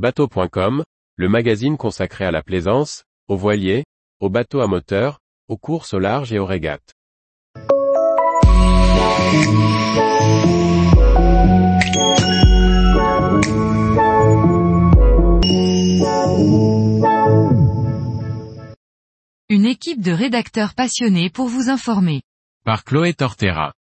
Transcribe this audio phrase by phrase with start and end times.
[0.00, 0.82] Bateau.com,
[1.16, 3.84] le magazine consacré à la plaisance, aux voiliers,
[4.18, 6.94] aux bateaux à moteur, aux courses au large et aux régates.
[19.50, 22.22] Une équipe de rédacteurs passionnés pour vous informer.
[22.64, 23.74] Par Chloé Tortera.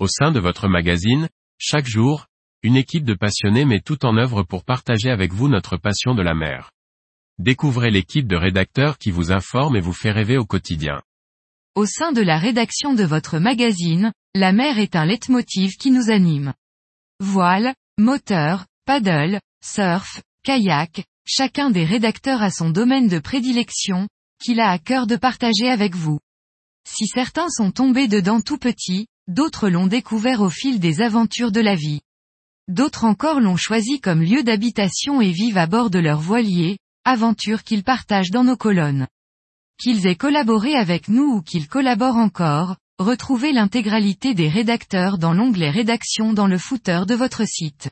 [0.00, 2.26] Au sein de votre magazine, chaque jour,
[2.62, 6.22] une équipe de passionnés met tout en œuvre pour partager avec vous notre passion de
[6.22, 6.70] la mer.
[7.38, 11.00] Découvrez l'équipe de rédacteurs qui vous informe et vous fait rêver au quotidien.
[11.74, 16.10] Au sein de la rédaction de votre magazine, la mer est un leitmotiv qui nous
[16.10, 16.52] anime.
[17.18, 24.06] Voile, moteur, paddle, surf, kayak, chacun des rédacteurs a son domaine de prédilection,
[24.42, 26.18] qu'il a à cœur de partager avec vous.
[26.86, 31.60] Si certains sont tombés dedans tout petits, d'autres l'ont découvert au fil des aventures de
[31.60, 32.00] la vie.
[32.70, 37.64] D'autres encore l'ont choisi comme lieu d'habitation et vivent à bord de leur voilier, aventure
[37.64, 39.08] qu'ils partagent dans nos colonnes.
[39.76, 45.70] Qu'ils aient collaboré avec nous ou qu'ils collaborent encore, retrouvez l'intégralité des rédacteurs dans l'onglet
[45.70, 47.90] Rédaction dans le footer de votre site.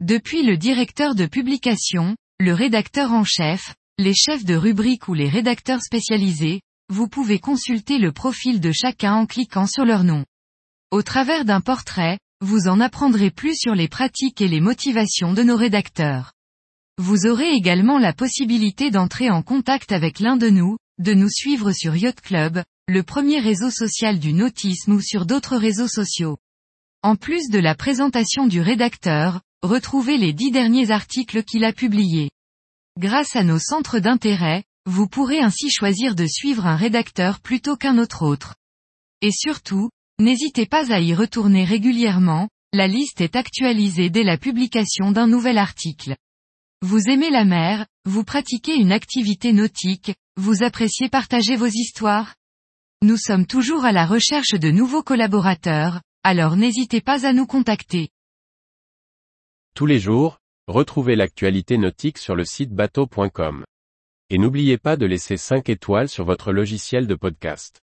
[0.00, 5.30] Depuis le directeur de publication, le rédacteur en chef, les chefs de rubrique ou les
[5.30, 10.26] rédacteurs spécialisés, vous pouvez consulter le profil de chacun en cliquant sur leur nom.
[10.90, 15.44] Au travers d'un portrait, vous en apprendrez plus sur les pratiques et les motivations de
[15.44, 16.32] nos rédacteurs.
[16.98, 21.70] Vous aurez également la possibilité d'entrer en contact avec l'un de nous, de nous suivre
[21.70, 26.36] sur Yacht Club, le premier réseau social du nautisme ou sur d'autres réseaux sociaux.
[27.02, 32.30] En plus de la présentation du rédacteur, retrouvez les dix derniers articles qu'il a publiés.
[32.98, 37.98] Grâce à nos centres d'intérêt, vous pourrez ainsi choisir de suivre un rédacteur plutôt qu'un
[37.98, 38.56] autre autre.
[39.20, 45.12] Et surtout, N'hésitez pas à y retourner régulièrement, la liste est actualisée dès la publication
[45.12, 46.16] d'un nouvel article.
[46.80, 52.34] Vous aimez la mer, vous pratiquez une activité nautique, vous appréciez partager vos histoires?
[53.02, 58.08] Nous sommes toujours à la recherche de nouveaux collaborateurs, alors n'hésitez pas à nous contacter.
[59.74, 63.64] Tous les jours, retrouvez l'actualité nautique sur le site bateau.com.
[64.30, 67.81] Et n'oubliez pas de laisser 5 étoiles sur votre logiciel de podcast.